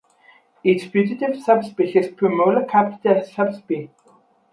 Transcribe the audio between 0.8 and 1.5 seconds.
putative